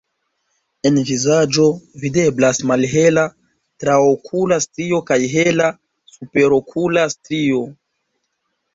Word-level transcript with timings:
En 0.89 0.95
vizaĝo 1.09 1.65
videblas 2.05 2.63
malhela 2.73 3.27
traokula 3.85 4.61
strio 4.67 5.05
kaj 5.13 5.21
hela 5.37 5.71
superokula 6.17 7.09
strio. 7.19 7.67